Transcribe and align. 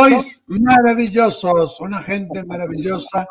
Sois 0.00 0.44
maravillosos, 0.46 1.78
una 1.80 2.02
gente 2.02 2.42
maravillosa 2.44 3.28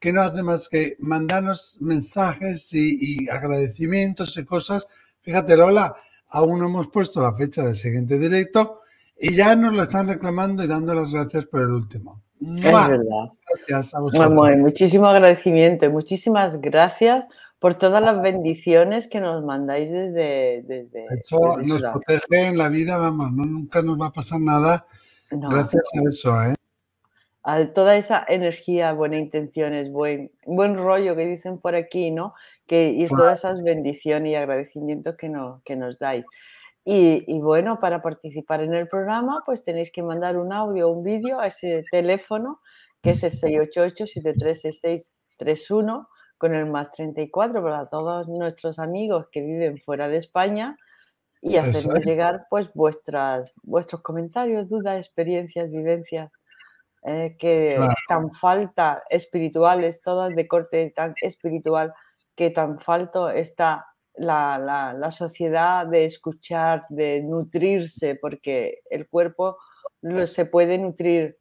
que 0.00 0.14
no 0.14 0.22
hace 0.22 0.42
más 0.42 0.68
que 0.68 0.96
mandarnos 0.98 1.76
mensajes 1.82 2.72
y, 2.72 3.28
agradecimientos 3.28 4.36
y 4.38 4.44
cosas. 4.46 4.88
Fíjate, 5.20 5.58
Lola, 5.58 5.94
aún 6.30 6.58
no 6.58 6.66
hemos 6.66 6.88
puesto 6.88 7.20
la 7.20 7.34
fecha 7.34 7.64
del 7.64 7.76
siguiente 7.76 8.18
directo 8.18 8.80
y 9.18 9.34
ya 9.34 9.54
nos 9.56 9.74
lo 9.74 9.82
están 9.82 10.08
reclamando 10.08 10.64
y 10.64 10.66
dando 10.66 10.94
las 10.94 11.12
gracias 11.12 11.44
por 11.46 11.60
el 11.60 11.70
último. 11.70 12.22
Es 12.40 12.62
verdad. 12.62 13.32
Gracias 13.68 13.94
a 13.94 14.00
vosotros. 14.00 14.56
muchísimo 14.56 15.06
agradecimiento 15.08 15.84
y 15.84 15.90
muchísimas 15.90 16.60
gracias 16.62 17.24
por 17.58 17.74
todas 17.74 18.02
las 18.02 18.22
bendiciones 18.22 19.06
que 19.06 19.20
nos 19.20 19.44
mandáis 19.44 19.90
desde... 19.90 20.62
desde 20.62 21.06
eso 21.20 21.58
nos 21.62 21.82
protege 21.82 22.48
en 22.48 22.56
la 22.56 22.68
vida, 22.68 22.96
vamos, 22.96 23.32
nunca 23.32 23.82
nos 23.82 24.00
va 24.00 24.06
a 24.06 24.12
pasar 24.12 24.40
nada 24.40 24.86
gracias 25.30 25.82
a 25.94 26.08
eso, 26.08 26.42
¿eh? 26.42 26.54
A 27.42 27.64
toda 27.72 27.96
esa 27.96 28.24
energía, 28.28 28.92
buenas 28.92 29.20
intenciones, 29.20 29.90
buen, 29.92 30.32
buen 30.44 30.76
rollo 30.76 31.14
que 31.14 31.26
dicen 31.26 31.58
por 31.58 31.76
aquí, 31.76 32.10
¿no? 32.10 32.34
Que, 32.66 32.88
y 32.88 33.06
todas 33.06 33.38
esas 33.38 33.62
bendiciones 33.62 34.32
y 34.32 34.34
agradecimientos 34.34 35.16
que, 35.16 35.28
no, 35.28 35.62
que 35.64 35.76
nos 35.76 35.98
dais. 36.00 36.26
Y, 36.84 37.24
y, 37.28 37.38
bueno, 37.40 37.78
para 37.78 38.02
participar 38.02 38.62
en 38.62 38.74
el 38.74 38.88
programa, 38.88 39.42
pues 39.46 39.62
tenéis 39.62 39.92
que 39.92 40.02
mandar 40.02 40.36
un 40.36 40.52
audio 40.52 40.88
o 40.88 40.92
un 40.92 41.04
vídeo 41.04 41.38
a 41.38 41.46
ese 41.46 41.84
teléfono 41.90 42.60
que 43.00 43.10
es 43.10 43.22
el 43.22 43.30
688-736631 45.38 46.08
con 46.38 46.54
el 46.54 46.66
más 46.66 46.90
34 46.90 47.62
para 47.62 47.86
todos 47.88 48.28
nuestros 48.28 48.80
amigos 48.80 49.26
que 49.30 49.40
viven 49.40 49.78
fuera 49.78 50.08
de 50.08 50.16
España 50.16 50.76
y 51.48 51.56
hacernos 51.56 52.04
llegar 52.04 52.46
pues 52.50 52.68
vuestras, 52.74 53.52
vuestros 53.62 54.02
comentarios, 54.02 54.68
dudas, 54.68 54.98
experiencias, 54.98 55.70
vivencias 55.70 56.30
eh, 57.02 57.36
que 57.38 57.78
tan 58.08 58.30
falta 58.30 59.02
espirituales, 59.10 60.02
todas 60.02 60.34
de 60.34 60.48
corte 60.48 60.92
tan 60.94 61.14
espiritual, 61.22 61.94
que 62.34 62.50
tan 62.50 62.78
falto 62.78 63.30
está 63.30 63.86
la, 64.14 64.58
la, 64.58 64.92
la, 64.92 65.10
sociedad 65.10 65.86
de 65.86 66.04
escuchar, 66.04 66.84
de 66.88 67.22
nutrirse, 67.22 68.16
porque 68.16 68.82
el 68.90 69.08
cuerpo 69.08 69.58
se 70.24 70.46
puede 70.46 70.78
nutrir 70.78 71.38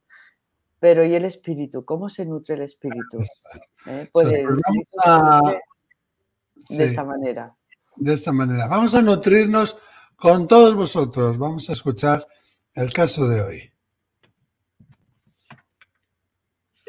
pero 0.86 1.04
¿y 1.04 1.16
el 1.16 1.26
espíritu? 1.26 1.84
¿Cómo 1.84 2.10
se 2.10 2.28
nutre 2.28 2.54
el 2.54 2.62
espíritu? 2.62 3.20
¿Eh? 3.88 4.08
De 6.70 6.86
esa 6.86 7.04
manera. 7.04 7.56
De 7.96 8.14
esta 8.14 8.32
manera. 8.32 8.68
Vamos 8.68 8.94
a 8.94 9.02
nutrirnos 9.02 9.80
con 10.16 10.48
todos 10.48 10.76
vosotros. 10.76 11.38
Vamos 11.38 11.70
a 11.70 11.74
escuchar 11.74 12.28
el 12.74 12.92
caso 12.92 13.28
de 13.28 13.42
hoy. 13.42 13.72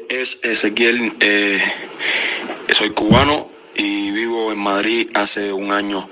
Es 0.09 0.39
Ezequiel, 0.43 1.13
eh, 1.19 1.61
soy 2.71 2.91
cubano 2.91 3.49
y 3.75 4.11
vivo 4.11 4.51
en 4.51 4.59
Madrid 4.59 5.09
hace 5.13 5.51
un 5.51 5.71
año. 5.71 6.09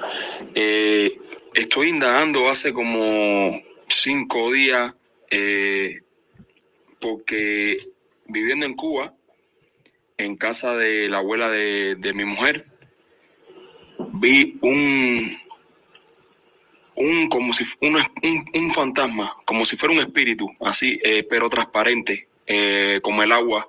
Eh, 0.54 1.18
estoy 1.54 1.90
indagando 1.90 2.50
hace 2.50 2.74
como 2.74 3.62
cinco 3.88 4.52
días 4.52 4.94
porque 7.00 7.78
viviendo 8.28 8.66
en 8.66 8.74
Cuba, 8.74 9.14
en 10.18 10.36
casa 10.36 10.76
de 10.76 11.10
la 11.10 11.18
abuela 11.18 11.50
de, 11.50 12.12
mi 12.16 12.26
mujer, 12.26 12.66
vi 14.14 14.54
un, 14.62 15.32
un 16.96 17.28
como 17.28 17.54
si 17.54 17.66
un, 17.82 17.98
un, 18.54 18.72
fantasma, 18.72 19.36
como 19.46 19.66
si 19.66 19.76
fuera 19.76 19.96
un 19.96 20.02
espíritu, 20.02 20.50
así, 20.62 21.00
eh, 21.04 21.26
pero 21.30 21.50
transparente, 21.50 22.28
eh, 22.48 23.00
como 23.02 23.24
el 23.24 23.32
agua, 23.32 23.68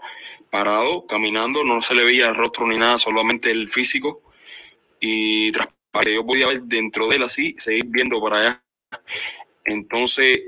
parado, 0.50 1.06
caminando, 1.06 1.64
no 1.64 1.82
se 1.82 1.94
le 1.94 2.04
veía 2.04 2.28
el 2.28 2.36
rostro 2.36 2.66
ni 2.66 2.76
nada, 2.76 2.98
solamente 2.98 3.50
el 3.50 3.68
físico, 3.68 4.22
y 5.00 5.50
transparente. 5.52 5.76
Yo 6.14 6.26
podía 6.26 6.46
ver 6.46 6.62
dentro 6.64 7.08
de 7.08 7.16
él 7.16 7.22
así, 7.22 7.54
seguir 7.56 7.86
viendo 7.86 8.20
para 8.20 8.38
allá. 8.38 8.62
Entonces 9.64 10.40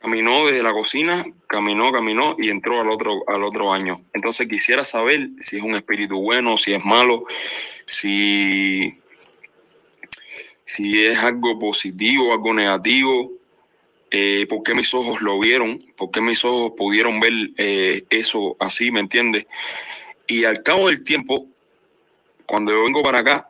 caminó 0.00 0.46
desde 0.46 0.62
la 0.62 0.72
cocina, 0.72 1.24
caminó, 1.46 1.92
caminó 1.92 2.34
y 2.36 2.50
entró 2.50 2.80
al 2.80 2.90
otro, 2.90 3.22
al 3.28 3.42
otro 3.44 3.66
baño. 3.66 4.04
Entonces 4.12 4.48
quisiera 4.48 4.84
saber 4.84 5.30
si 5.38 5.56
es 5.56 5.62
un 5.62 5.76
espíritu 5.76 6.20
bueno, 6.20 6.58
si 6.58 6.74
es 6.74 6.84
malo, 6.84 7.24
si, 7.86 8.92
si 10.64 11.04
es 11.04 11.18
algo 11.18 11.58
positivo, 11.58 12.32
algo 12.32 12.54
negativo, 12.54 13.32
eh, 14.10 14.46
por 14.48 14.62
qué 14.62 14.74
mis 14.74 14.92
ojos 14.94 15.22
lo 15.22 15.38
vieron, 15.38 15.78
por 15.96 16.10
qué 16.10 16.20
mis 16.20 16.44
ojos 16.44 16.72
pudieron 16.76 17.20
ver 17.20 17.32
eh, 17.56 18.04
eso 18.10 18.56
así, 18.60 18.90
¿me 18.90 19.00
entiendes? 19.00 19.46
Y 20.26 20.44
al 20.44 20.62
cabo 20.62 20.88
del 20.88 21.02
tiempo, 21.02 21.46
cuando 22.46 22.72
yo 22.72 22.84
vengo 22.84 23.02
para 23.02 23.20
acá, 23.20 23.48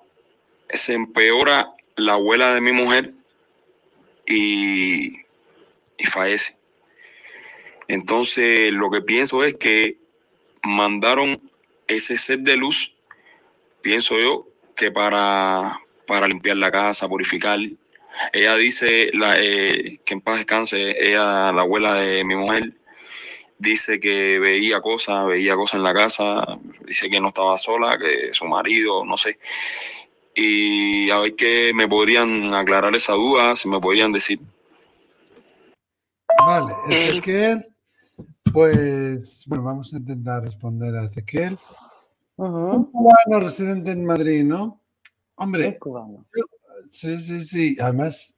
se 0.69 0.95
empeora 0.95 1.75
la 1.97 2.15
abuela 2.15 2.55
de 2.55 2.61
mi 2.61 2.73
mujer 2.73 3.13
y 4.27 5.23
y 6.03 6.07
fallece. 6.07 6.57
Entonces, 7.89 8.73
lo 8.73 8.91
que 8.91 9.03
pienso 9.03 9.45
es 9.45 9.55
que 9.55 9.97
mandaron 10.63 11.41
ese 11.87 12.19
set 12.19 12.41
de 12.41 12.57
luz, 12.57 12.95
pienso 13.83 14.19
yo, 14.19 14.49
que 14.77 14.91
para, 14.91 15.81
para 16.07 16.29
limpiar 16.29 16.57
la 16.57 16.71
casa, 16.71 17.09
purificar. 17.09 17.59
Ella 18.33 18.57
dice 18.57 19.11
la, 19.15 19.41
eh, 19.41 19.99
que 20.05 20.15
en 20.15 20.21
paz 20.21 20.37
descanse, 20.37 20.97
ella, 20.99 21.53
la 21.53 21.63
abuela 21.63 21.95
de 21.95 22.25
mi 22.25 22.37
mujer, 22.37 22.73
dice 23.59 24.01
que 24.01 24.39
veía 24.39 24.81
cosas, 24.81 25.27
veía 25.27 25.55
cosas 25.55 25.79
en 25.79 25.85
la 25.85 25.95
casa, 25.95 26.59
dice 26.87 27.09
que 27.09 27.21
no 27.21 27.29
estaba 27.29 27.57
sola, 27.59 27.99
que 27.99 28.33
su 28.33 28.45
marido, 28.47 29.05
no 29.05 29.17
sé. 29.17 29.37
Y 30.35 31.11
a 31.11 31.19
ver 31.19 31.37
que 31.37 31.73
me 31.75 31.89
podrían 31.89 32.53
aclarar 32.55 32.95
esa 32.95 33.13
duda, 33.13 33.55
si 33.57 33.69
me 33.69 33.81
podrían 33.81 34.13
decir 34.13 34.41
Vale, 36.45 36.73
Ezequiel, 36.89 37.65
pues 38.53 39.45
bueno, 39.47 39.65
vamos 39.65 39.95
a 39.95 39.99
intentar 39.99 40.43
responder 40.43 40.97
a 40.97 41.05
Ezequiel. 41.05 41.57
Un 42.37 42.91
cubano 42.91 43.41
residente 43.41 43.93
en 43.93 44.05
Madrid, 44.05 44.43
¿no? 44.43 44.82
Hombre, 45.43 45.79
cubano. 45.79 46.25
sí, 46.91 47.19
sí, 47.19 47.41
sí, 47.41 47.77
además, 47.81 48.35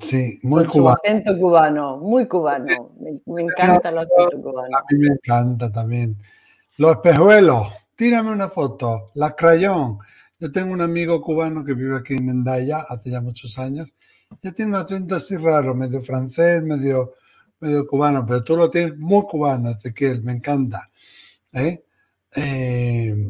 sí, 0.00 0.38
muy 0.42 0.64
cubano. 0.64 0.96
Su 1.02 1.08
acento 1.08 1.38
cubano, 1.38 1.96
muy 1.98 2.26
cubano. 2.28 2.92
Me, 3.26 3.42
encanta 3.42 3.88
el 3.88 3.98
acento 3.98 4.42
cubano. 4.42 4.76
A 4.76 4.84
mí 4.90 4.98
me 4.98 5.08
encanta 5.08 5.72
también. 5.72 6.16
Los 6.78 6.96
espejuelos, 6.96 7.68
tírame 7.96 8.30
una 8.30 8.48
foto. 8.48 9.10
La 9.14 9.34
crayón. 9.34 9.98
Yo 10.38 10.50
tengo 10.52 10.72
un 10.72 10.80
amigo 10.80 11.22
cubano 11.22 11.64
que 11.64 11.74
vive 11.74 11.96
aquí 11.96 12.14
en 12.14 12.26
Mendaya 12.26 12.84
hace 12.88 13.10
ya 13.10 13.20
muchos 13.20 13.58
años 13.58 13.88
ya 14.42 14.52
tiene 14.52 14.72
un 14.72 14.76
acento 14.76 15.16
así 15.16 15.36
raro, 15.36 15.74
medio 15.74 16.02
francés, 16.02 16.62
medio, 16.62 17.14
medio 17.60 17.86
cubano, 17.86 18.24
pero 18.26 18.42
tú 18.42 18.56
lo 18.56 18.70
tienes 18.70 18.96
muy 18.98 19.22
cubano, 19.24 19.70
Ezequiel, 19.70 20.22
me 20.22 20.32
encanta. 20.32 20.90
¿eh? 21.52 21.84
Eh, 22.36 23.28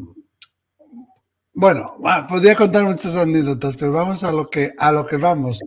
bueno, 1.55 1.97
podría 2.27 2.55
contar 2.55 2.83
muchas 2.83 3.15
anécdotas, 3.15 3.75
pero 3.77 3.91
vamos 3.91 4.23
a 4.23 4.31
lo 4.31 4.49
que, 4.49 4.73
a 4.77 4.91
lo 4.91 5.05
que 5.07 5.17
vamos. 5.17 5.61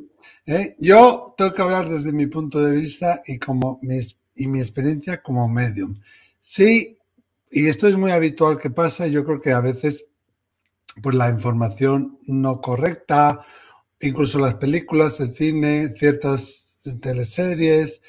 ¿eh? 0.46 0.76
Yo 0.78 1.34
tengo 1.36 1.54
que 1.54 1.62
hablar 1.62 1.88
desde 1.88 2.12
mi 2.12 2.26
punto 2.26 2.62
de 2.62 2.72
vista 2.72 3.22
y, 3.26 3.38
como 3.38 3.78
mi, 3.82 3.98
y 4.34 4.46
mi 4.46 4.60
experiencia 4.60 5.22
como 5.22 5.48
medium. 5.48 6.00
Sí, 6.40 6.98
y 7.50 7.66
esto 7.66 7.88
es 7.88 7.96
muy 7.96 8.12
habitual 8.12 8.58
que 8.58 8.70
pasa, 8.70 9.06
yo 9.06 9.24
creo 9.24 9.40
que 9.40 9.52
a 9.52 9.60
veces 9.60 10.04
pues 11.02 11.14
la 11.14 11.28
información 11.30 12.18
no 12.26 12.60
correcta 12.60 13.44
incluso 14.00 14.38
las 14.38 14.54
películas, 14.54 15.20
el 15.20 15.32
cine, 15.32 15.88
ciertas 15.96 16.98
teleseries, 17.00 18.02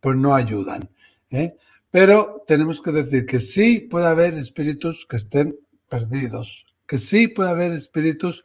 pues 0.00 0.16
no 0.16 0.34
ayudan. 0.34 0.90
¿eh? 1.30 1.56
Pero 1.90 2.44
tenemos 2.46 2.80
que 2.80 2.92
decir 2.92 3.26
que 3.26 3.40
sí 3.40 3.80
puede 3.80 4.06
haber 4.06 4.34
espíritus 4.34 5.06
que 5.08 5.16
estén 5.16 5.56
perdidos, 5.88 6.65
que 6.86 6.98
sí 6.98 7.28
puede 7.28 7.50
haber 7.50 7.72
espíritus 7.72 8.44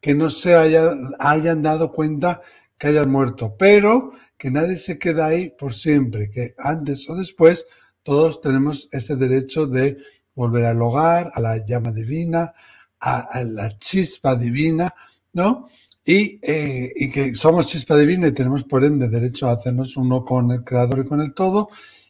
que 0.00 0.14
no 0.14 0.30
se 0.30 0.54
hayan 0.54 1.62
dado 1.62 1.92
cuenta 1.92 2.42
que 2.78 2.88
hayan 2.88 3.10
muerto, 3.10 3.56
pero 3.58 4.12
que 4.36 4.50
nadie 4.50 4.76
se 4.76 4.98
queda 4.98 5.26
ahí 5.26 5.50
por 5.50 5.74
siempre, 5.74 6.30
que 6.30 6.54
antes 6.58 7.08
o 7.10 7.16
después 7.16 7.66
todos 8.04 8.40
tenemos 8.40 8.88
ese 8.92 9.16
derecho 9.16 9.66
de 9.66 9.98
volver 10.34 10.66
al 10.66 10.80
hogar, 10.80 11.30
a 11.34 11.40
la 11.40 11.64
llama 11.64 11.90
divina, 11.90 12.54
a 13.00 13.42
la 13.44 13.76
chispa 13.78 14.36
divina, 14.36 14.94
¿no? 15.32 15.68
Eh, 16.10 16.90
y, 16.96 17.10
que 17.10 17.34
somos 17.34 17.66
chispa 17.66 17.94
divina 17.94 18.28
y 18.28 18.32
tenemos 18.32 18.64
por 18.64 18.82
ende 18.82 19.10
derecho 19.10 19.46
a 19.46 19.52
hacernos 19.52 19.94
uno 19.98 20.24
con 20.24 20.50
el 20.52 20.64
Creador 20.64 21.00
y 21.00 21.06
con 21.06 21.20
el 21.20 21.34
todo, 21.34 21.68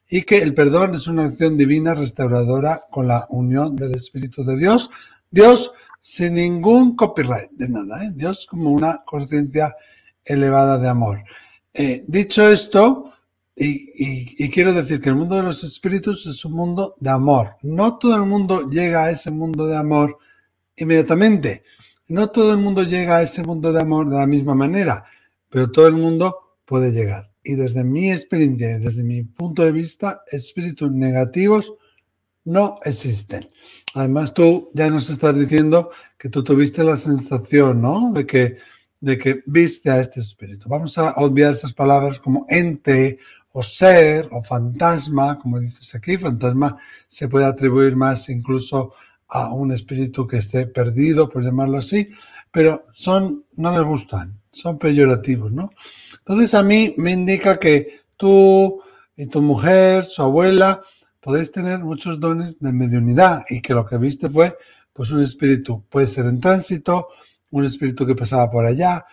y 0.09 0.23
que 0.23 0.39
el 0.39 0.55
perdón 0.55 0.95
es 0.95 1.09
una 1.09 1.25
acción 1.25 1.57
divina 1.57 1.95
restauradora 1.95 2.81
con 2.93 3.09
la 3.09 3.27
unión 3.31 3.75
del 3.75 3.95
Espíritu 3.95 4.45
de 4.45 4.57
Dios. 4.57 4.89
Dios 5.31 5.73
sin 6.01 6.35
ningún 6.35 6.97
copyright 6.97 7.51
de 7.53 7.69
nada, 7.69 8.05
¿eh? 8.05 8.13
Dios 8.15 8.47
como 8.47 8.71
una 8.71 9.03
conciencia 9.05 9.75
elevada 10.25 10.79
de 10.79 10.89
amor. 10.89 11.23
Eh, 11.75 12.05
dicho 12.07 12.49
esto, 12.49 13.13
y, 13.61 14.49
quiero 14.51 14.73
decir 14.73 15.01
que 15.01 15.09
el 15.09 15.17
mundo 15.17 15.35
de 15.35 15.43
los 15.43 15.65
espíritus 15.65 16.27
es 16.27 16.45
un 16.45 16.53
mundo 16.53 16.95
de 17.01 17.11
amor. 17.11 17.57
No 17.63 17.99
todo 17.99 18.15
el 18.15 18.23
mundo 18.23 18.71
llega 18.71 19.05
a 19.05 19.11
ese 19.11 19.33
mundo 19.33 19.67
de 19.67 19.77
amor 19.77 20.19
inmediatamente. 20.77 21.65
No 22.09 22.31
todo 22.31 22.53
el 22.53 22.59
mundo 22.59 22.85
llega 22.85 23.17
a 23.17 23.23
ese 23.23 23.43
mundo 23.43 23.73
de 23.73 23.81
amor 23.81 24.09
de 24.09 24.17
la 24.17 24.27
misma 24.27 24.55
manera, 24.55 25.05
pero 25.49 25.71
todo 25.71 25.89
el 25.89 25.95
mundo 25.95 26.57
puede 26.65 26.93
llegar. 26.93 27.33
Y 27.43 27.55
desde 27.55 27.83
mi 27.83 28.13
experiencia, 28.13 28.79
desde 28.79 29.03
mi 29.03 29.25
punto 29.25 29.65
de 29.65 29.73
vista, 29.73 30.23
espíritus 30.31 30.93
negativos 30.93 31.73
no 32.45 32.79
existen. 32.85 33.51
Además, 33.95 34.35
tú 34.35 34.71
ya 34.75 34.91
nos 34.91 35.11
estás 35.11 35.39
diciendo 35.39 35.91
que 36.19 36.29
tú 36.29 36.45
tuviste 36.45 36.85
la 36.85 36.97
sensación, 36.97 37.81
¿no? 37.81 38.13
De 38.13 38.27
que, 38.27 38.59
de 39.01 39.19
que 39.19 39.43
viste 39.47 39.91
a 39.91 40.01
este 40.01 40.21
espíritu. 40.21 40.69
Vamos 40.69 40.99
a 40.99 41.15
obviar 41.17 41.53
esas 41.53 41.73
palabras 41.73 42.19
como 42.21 42.47
ente 42.49 43.19
o 43.53 43.63
ser 43.63 44.27
o 44.31 44.43
fantasma, 44.43 45.39
como 45.39 45.59
dices 45.59 45.95
aquí. 45.95 46.19
Fantasma 46.19 46.77
se 47.07 47.29
puede 47.29 47.47
atribuir 47.47 47.97
más 47.97 48.29
incluso 48.29 48.93
a 49.29 49.53
un 49.53 49.73
espíritu 49.73 50.27
que 50.27 50.39
esté 50.39 50.67
perdido, 50.67 51.29
por 51.29 51.43
llamarlo 51.43 51.79
así, 51.79 52.09
pero 52.51 52.85
son, 52.95 53.45
no 53.57 53.73
les 53.73 53.83
gustan, 53.83 54.41
son 54.53 54.79
peyorativos, 54.79 55.53
¿no? 55.53 55.71
Entonces 56.19 56.55
a 56.55 56.63
mí 56.63 56.95
me 56.97 57.13
indica 57.13 57.59
que 57.59 58.01
tú 58.17 58.81
y 59.17 59.27
tu 59.27 59.43
mujer, 59.43 60.07
su 60.07 60.23
abuela, 60.23 60.83
podéis 61.21 61.51
tener 61.51 61.81
muchos 61.81 62.21
dones 62.21 62.59
de 62.59 62.73
mediunidad 62.73 63.45
y 63.49 63.61
que 63.61 63.75
lo 63.75 63.87
que 63.87 63.99
viste 63.99 64.29
fue 64.29 64.57
pues 64.93 65.11
un 65.13 65.23
espíritu, 65.23 65.85
puede 65.89 66.07
ser 66.07 66.27
en 66.27 66.41
tránsito, 66.41 67.09
un 67.51 67.65
espíritu 67.65 68.05
que 68.07 68.15
pasaba 68.15 68.51
por 68.51 68.65
allá, 68.65 69.07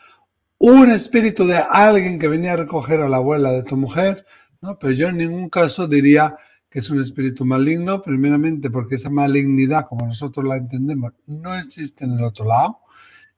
un 0.57 0.89
espíritu 0.89 1.45
de 1.45 1.57
alguien 1.57 2.17
que 2.17 2.27
venía 2.27 2.53
a 2.53 2.57
recoger 2.57 3.01
a 3.01 3.09
la 3.09 3.17
abuela 3.17 3.51
de 3.51 3.63
tu 3.63 3.77
mujer, 3.77 4.25
¿no? 4.61 4.79
Pero 4.79 4.93
yo 4.93 5.09
en 5.09 5.17
ningún 5.17 5.49
caso 5.49 5.87
diría 5.87 6.35
que 6.69 6.79
es 6.79 6.89
un 6.89 6.99
espíritu 6.99 7.45
maligno, 7.45 8.01
primeramente 8.01 8.69
porque 8.69 8.95
esa 8.95 9.09
malignidad, 9.09 9.85
como 9.87 10.07
nosotros 10.07 10.45
la 10.45 10.57
entendemos, 10.57 11.13
no 11.27 11.55
existe 11.55 12.05
en 12.05 12.13
el 12.13 12.23
otro 12.23 12.45
lado. 12.45 12.79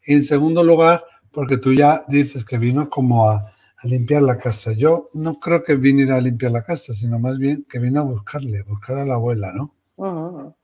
Y 0.05 0.13
en 0.13 0.23
segundo 0.23 0.63
lugar, 0.63 1.03
porque 1.31 1.57
tú 1.57 1.73
ya 1.73 2.01
dices 2.07 2.45
que 2.45 2.57
vino 2.57 2.89
como 2.89 3.29
a, 3.29 3.51
a 3.77 3.87
limpiar 3.87 4.23
la 4.23 4.37
casa. 4.37 4.71
Yo 4.73 5.09
no 5.13 5.39
creo 5.39 5.63
que 5.63 5.75
viniera 5.75 6.15
a 6.15 6.21
limpiar 6.21 6.51
la 6.51 6.63
casa, 6.63 6.93
sino 6.93 7.19
más 7.19 7.37
bien 7.37 7.65
que 7.69 7.79
vino 7.79 8.01
a 8.01 8.03
buscarle, 8.03 8.63
buscar 8.63 8.97
a 8.97 9.05
la 9.05 9.15
abuela, 9.15 9.53
¿no? 9.53 10.55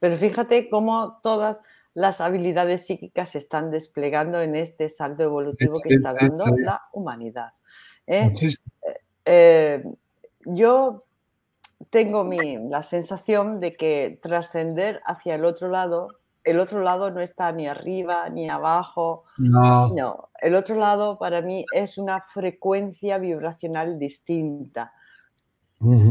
Pero 0.00 0.16
fíjate 0.16 0.68
cómo 0.68 1.20
todas 1.22 1.60
las 1.94 2.20
habilidades 2.20 2.86
psíquicas 2.86 3.30
se 3.30 3.38
están 3.38 3.70
desplegando 3.70 4.40
en 4.40 4.54
este 4.54 4.88
salto 4.88 5.24
evolutivo 5.24 5.80
que 5.82 5.94
está 5.94 6.14
dando 6.14 6.44
la 6.56 6.82
humanidad. 6.92 7.52
¿eh? 8.06 8.32
Eh, 8.40 8.54
eh, 9.24 9.84
yo 10.44 11.04
tengo 11.90 12.24
mi, 12.24 12.68
la 12.68 12.82
sensación 12.82 13.60
de 13.60 13.72
que 13.72 14.18
trascender 14.22 15.00
hacia 15.06 15.34
el 15.34 15.44
otro 15.44 15.68
lado, 15.68 16.17
el 16.48 16.60
otro 16.60 16.82
lado 16.82 17.10
no 17.10 17.20
está 17.20 17.52
ni 17.52 17.68
arriba 17.68 18.30
ni 18.30 18.48
abajo. 18.48 19.24
No. 19.36 19.88
no. 19.94 20.30
El 20.40 20.54
otro 20.54 20.76
lado 20.76 21.18
para 21.18 21.42
mí 21.42 21.66
es 21.74 21.98
una 21.98 22.22
frecuencia 22.22 23.18
vibracional 23.18 23.98
distinta. 23.98 24.92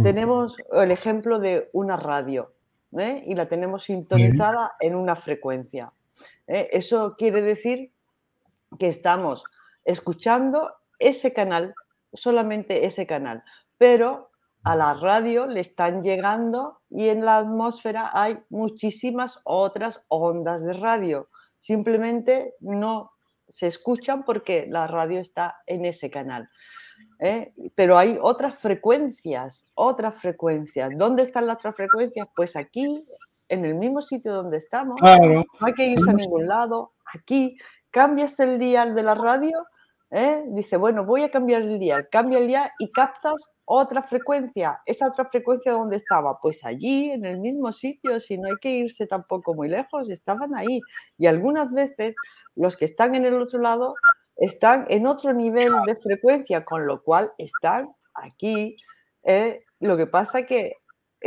Tenemos 0.04 0.56
el 0.72 0.92
ejemplo 0.92 1.39
de 1.39 1.69
una 1.74 1.98
radio 1.98 2.54
¿eh? 2.98 3.24
y 3.25 3.36
la 3.36 3.50
tenemos 3.50 3.84
sintonizada 3.84 4.72
en 4.80 4.95
una 4.95 5.16
frecuencia. 5.16 5.92
¿eh? 6.45 6.69
Eso 6.72 7.16
quiere 7.18 7.42
decir 7.42 7.92
que 8.80 8.88
estamos 8.88 9.44
escuchando 9.84 10.72
ese 11.00 11.34
canal, 11.34 11.74
solamente 12.13 12.86
ese 12.86 13.06
canal, 13.06 13.44
pero 13.78 14.30
a 14.68 14.75
la 14.75 14.94
radio 14.96 15.48
le 15.48 15.62
están 15.62 16.04
llegando 16.04 16.81
y 16.90 17.08
en 17.08 17.24
la 17.24 17.38
atmósfera 17.38 18.12
hay 18.14 18.38
muchísimas 18.50 19.40
otras 19.46 20.04
ondas 20.10 20.62
de 20.62 20.74
radio. 20.74 21.30
Simplemente 21.58 22.54
no 22.60 23.12
se 23.48 23.68
escuchan 23.68 24.25
porque 24.25 24.68
la 24.69 24.88
radio 24.88 25.22
está 25.22 25.56
en 25.68 25.86
ese 25.86 26.10
canal. 26.12 26.50
¿eh? 27.19 27.54
Pero 27.75 27.98
hay 27.98 28.18
otras 28.22 28.58
frecuencias, 28.58 29.66
otras 29.74 30.16
frecuencias. 30.16 30.92
¿Dónde 30.98 31.24
están 31.24 31.48
las 31.48 31.58
otras 31.58 31.75
frecuencias? 31.75 32.28
Pues 32.36 32.58
aquí, 32.58 33.06
en 33.48 33.63
el 33.63 33.75
mismo 33.75 34.02
sitio 34.02 34.34
donde 34.34 34.58
estamos. 34.58 35.00
No 35.02 35.66
hay 35.66 35.74
que 35.74 35.88
irse 35.88 36.10
a 36.10 36.13
ningún 36.13 36.46
lado. 36.46 36.92
Aquí 37.13 37.58
cambias 37.90 38.38
el 38.42 38.60
dial 38.60 38.96
de 38.96 39.04
la 39.04 39.16
radio 39.16 39.66
¿eh? 40.12 40.44
dice, 40.48 40.77
bueno, 40.77 41.06
voy 41.06 41.24
a 41.24 41.31
cambiar 41.31 41.62
el 41.62 41.80
día, 41.80 42.07
cambia 42.09 42.39
el 42.39 42.48
día 42.48 42.71
y 42.80 42.92
captas 42.92 43.51
otra 43.65 44.01
frecuencia. 44.01 44.81
¿Esa 44.86 45.07
otra 45.07 45.25
frecuencia 45.25 45.74
dónde 45.74 45.98
estaba? 45.98 46.39
Pues 46.39 46.63
allí, 46.65 47.12
en 47.12 47.25
el 47.25 47.39
mismo 47.39 47.71
sitio, 47.71 48.19
si 48.19 48.38
no 48.38 48.48
hay 48.50 48.56
que 48.62 48.69
irse 48.69 49.07
tampoco 49.07 49.54
muy 49.54 49.68
lejos, 49.68 50.09
estaban 50.09 50.56
ahí. 50.56 50.80
Y 51.18 51.27
algunas 51.27 51.71
veces 51.71 52.15
los 52.56 52.77
que 52.77 52.86
están 52.86 53.15
en 53.15 53.25
el 53.25 53.42
otro 53.42 53.59
lado 53.59 53.95
están 54.38 54.86
en 54.89 55.07
otro 55.07 55.33
nivel 55.33 55.74
de 55.86 55.95
frecuencia, 55.95 56.63
con 56.63 56.86
lo 56.88 57.03
cual 57.03 57.31
están 57.38 57.88
aquí. 58.13 58.77
¿eh? 59.24 59.63
lo 59.80 59.98
que 59.98 60.07
pasa 60.07 60.44
que 60.44 60.74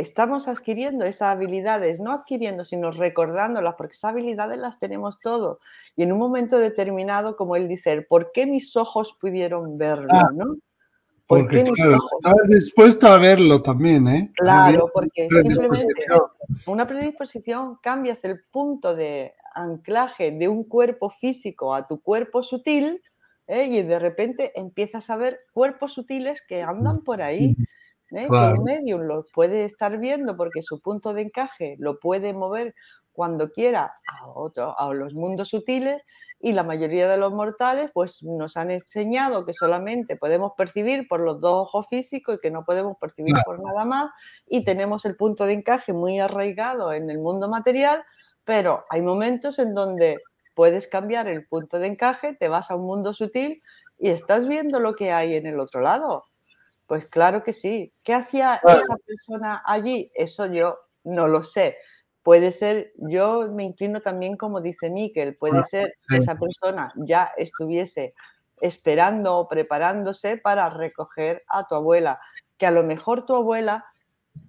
estamos 0.01 0.47
adquiriendo 0.47 1.05
esas 1.05 1.35
habilidades, 1.35 1.99
no 1.99 2.11
adquiriendo, 2.11 2.63
sino 2.63 2.91
recordándolas, 2.91 3.75
porque 3.77 3.93
esas 3.93 4.11
habilidades 4.11 4.57
las 4.57 4.79
tenemos 4.79 5.19
todos. 5.19 5.59
Y 5.95 6.03
en 6.03 6.11
un 6.11 6.19
momento 6.19 6.57
determinado, 6.57 7.35
como 7.35 7.55
él 7.55 7.67
dice, 7.67 8.01
¿por 8.01 8.31
qué 8.31 8.45
mis 8.45 8.75
ojos 8.75 9.17
pudieron 9.19 9.77
verlo? 9.77 10.09
Ah, 10.11 10.29
¿no? 10.33 10.57
¿Por 11.27 11.41
porque 11.41 11.63
qué 11.63 11.71
mis 11.71 11.85
ojos? 11.85 12.11
Estás 12.23 12.47
dispuesto 12.49 13.07
a 13.07 13.17
verlo 13.17 13.61
también, 13.61 14.07
¿eh? 14.07 14.31
Claro, 14.35 14.89
porque 14.93 15.29
simplemente 15.29 15.93
una 16.65 16.85
predisposición 16.85 17.77
cambias 17.81 18.25
el 18.25 18.41
punto 18.51 18.95
de 18.95 19.33
anclaje 19.53 20.31
de 20.31 20.47
un 20.47 20.63
cuerpo 20.63 21.09
físico 21.09 21.73
a 21.73 21.85
tu 21.85 22.01
cuerpo 22.01 22.43
sutil 22.43 23.01
¿eh? 23.47 23.65
y 23.65 23.81
de 23.83 23.99
repente 23.99 24.51
empiezas 24.55 25.09
a 25.09 25.17
ver 25.17 25.37
cuerpos 25.53 25.93
sutiles 25.93 26.41
que 26.45 26.61
andan 26.61 27.03
por 27.03 27.21
ahí. 27.21 27.55
¿Eh? 28.11 28.27
un 28.29 28.63
medium 28.63 29.01
lo 29.01 29.25
puede 29.33 29.65
estar 29.65 29.97
viendo 29.97 30.35
porque 30.37 30.61
su 30.61 30.79
punto 30.79 31.13
de 31.13 31.23
encaje 31.23 31.75
lo 31.79 31.99
puede 31.99 32.33
mover 32.33 32.73
cuando 33.13 33.51
quiera 33.51 33.93
a, 34.07 34.29
otro, 34.29 34.77
a 34.79 34.93
los 34.93 35.13
mundos 35.13 35.49
sutiles 35.49 36.03
y 36.39 36.53
la 36.53 36.63
mayoría 36.63 37.07
de 37.07 37.17
los 37.17 37.33
mortales 37.33 37.91
pues 37.93 38.23
nos 38.23 38.57
han 38.57 38.71
enseñado 38.71 39.45
que 39.45 39.53
solamente 39.53 40.15
podemos 40.15 40.53
percibir 40.57 41.07
por 41.07 41.19
los 41.19 41.39
dos 41.39 41.53
ojos 41.53 41.87
físicos 41.89 42.35
y 42.35 42.39
que 42.39 42.51
no 42.51 42.63
podemos 42.63 42.97
percibir 42.99 43.35
por 43.45 43.61
nada 43.61 43.85
más 43.85 44.11
y 44.47 44.63
tenemos 44.63 45.05
el 45.05 45.15
punto 45.15 45.45
de 45.45 45.53
encaje 45.53 45.93
muy 45.93 46.19
arraigado 46.19 46.93
en 46.93 47.09
el 47.09 47.19
mundo 47.19 47.49
material, 47.49 48.03
pero 48.43 48.85
hay 48.89 49.01
momentos 49.01 49.59
en 49.59 49.73
donde 49.73 50.19
puedes 50.55 50.87
cambiar 50.87 51.27
el 51.27 51.45
punto 51.47 51.79
de 51.79 51.87
encaje, 51.87 52.35
te 52.39 52.47
vas 52.47 52.71
a 52.71 52.75
un 52.75 52.85
mundo 52.85 53.13
sutil 53.13 53.61
y 53.97 54.09
estás 54.09 54.47
viendo 54.47 54.79
lo 54.79 54.95
que 54.95 55.11
hay 55.11 55.35
en 55.35 55.45
el 55.45 55.59
otro 55.59 55.81
lado. 55.81 56.30
Pues 56.91 57.07
claro 57.07 57.41
que 57.41 57.53
sí. 57.53 57.89
¿Qué 58.03 58.13
hacía 58.13 58.59
esa 58.67 58.97
persona 58.97 59.61
allí? 59.63 60.11
Eso 60.13 60.47
yo 60.47 60.77
no 61.05 61.25
lo 61.25 61.41
sé. 61.41 61.77
Puede 62.21 62.51
ser, 62.51 62.91
yo 62.97 63.49
me 63.49 63.63
inclino 63.63 64.01
también 64.01 64.35
como 64.35 64.59
dice 64.59 64.89
Miquel, 64.89 65.37
puede 65.37 65.63
ser 65.63 65.93
que 66.09 66.17
esa 66.17 66.35
persona 66.35 66.91
ya 66.97 67.31
estuviese 67.37 68.11
esperando 68.59 69.37
o 69.37 69.47
preparándose 69.47 70.35
para 70.35 70.69
recoger 70.69 71.45
a 71.47 71.65
tu 71.65 71.75
abuela, 71.75 72.19
que 72.57 72.65
a 72.65 72.71
lo 72.71 72.83
mejor 72.83 73.25
tu 73.25 73.35
abuela, 73.35 73.85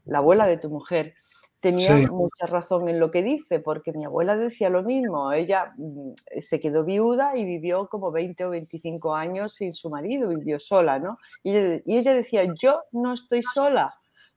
la 0.05 0.19
abuela 0.19 0.49
de 0.49 0.57
tu 0.57 0.69
mujer, 0.69 1.15
tenía 1.63 1.97
mucha 2.09 2.47
razón 2.49 2.89
en 2.89 2.99
lo 2.99 3.13
que 3.13 3.23
dice, 3.23 3.61
porque 3.61 3.93
mi 3.93 4.05
abuela 4.05 4.37
decía 4.37 4.69
lo 4.69 4.83
mismo. 4.83 5.33
Ella 5.33 5.73
mm, 5.77 6.11
se 6.41 6.61
quedó 6.61 6.83
viuda 6.85 7.37
y 7.37 7.45
vivió 7.45 7.89
como 7.89 8.11
20 8.11 8.45
o 8.47 8.51
25 8.51 9.15
años 9.15 9.55
sin 9.55 9.73
su 9.73 9.89
marido, 9.89 10.29
vivió 10.29 10.59
sola, 10.59 10.99
¿no? 10.99 11.19
Y 11.45 11.57
ella, 11.57 12.15
decía, 12.15 12.53
yo 12.61 12.83
no 12.91 13.15
estoy 13.15 13.45
sola, 13.45 13.89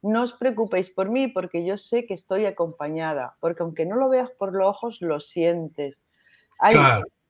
no 0.03 0.21
os 0.21 0.33
preocupéis 0.33 0.91
por 0.91 1.09
mí 1.09 1.27
porque 1.27 1.65
yo 1.65 1.77
sé 1.77 2.05
que 2.05 2.13
estoy 2.13 2.45
acompañada, 2.45 3.35
porque 3.39 3.63
aunque 3.63 3.87
no 3.87 3.95
lo 3.95 4.07
veas 4.07 4.29
por 4.29 4.53
los 4.53 4.67
ojos, 4.67 4.97
lo 5.01 5.19
sientes. 5.19 6.05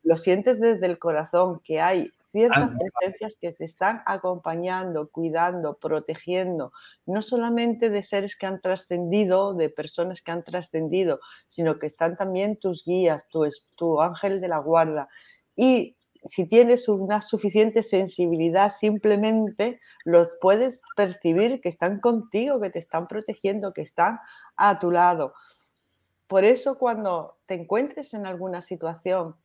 Lo 0.04 0.18
sientes 0.18 0.60
desde 0.60 0.86
el 0.88 1.00
corazón, 1.00 1.62
que 1.64 1.80
hay 1.80 2.12
ciertas 2.36 2.72
presencias 2.78 3.38
que 3.40 3.54
se 3.54 3.64
están 3.64 4.02
acompañando, 4.06 5.10
cuidando, 5.10 5.78
protegiendo, 5.78 6.74
no 7.06 7.22
solamente 7.22 7.90
de 7.90 8.04
seres 8.04 8.36
que 8.36 8.46
han 8.46 8.60
trascendido, 8.60 9.54
de 9.54 9.70
personas 9.70 10.22
que 10.22 10.32
han 10.32 10.44
trascendido, 10.44 11.22
sino 11.48 11.80
que 11.80 11.88
están 11.88 12.18
también 12.18 12.58
tus 12.58 12.84
guías, 12.84 13.30
tu, 13.30 13.48
tu 13.76 14.02
ángel 14.02 14.42
de 14.42 14.50
la 14.50 14.58
guarda. 14.58 15.08
Y 15.56 15.96
si 16.26 16.46
tienes 16.46 16.90
una 16.90 17.22
suficiente 17.22 17.84
sensibilidad, 17.84 18.70
simplemente 18.70 19.80
los 20.04 20.28
puedes 20.42 20.82
percibir 20.98 21.62
que 21.62 21.70
están 21.70 22.02
contigo, 22.02 22.60
que 22.60 22.70
te 22.70 22.80
están 22.80 23.08
protegiendo, 23.08 23.72
que 23.72 23.82
están 23.82 24.20
a 24.58 24.78
tu 24.80 24.92
lado. 24.92 25.34
Por 26.28 26.44
eso 26.44 26.78
cuando 26.78 27.38
te 27.46 27.54
encuentres 27.54 28.14
en 28.14 28.26
alguna 28.26 28.62
situación 28.62 29.36